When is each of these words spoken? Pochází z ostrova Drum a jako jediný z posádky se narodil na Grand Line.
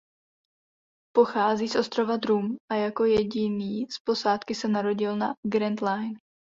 Pochází 1.15 1.67
z 1.67 1.75
ostrova 1.75 2.17
Drum 2.17 2.57
a 2.71 2.75
jako 2.75 3.05
jediný 3.05 3.85
z 3.91 3.99
posádky 4.07 4.55
se 4.55 4.67
narodil 4.67 5.17
na 5.17 5.33
Grand 5.49 5.81
Line. 5.81 6.19